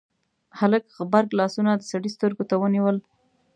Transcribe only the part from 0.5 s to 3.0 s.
هلک غبرګ لاسونه د سړي سترګو ته ونيول: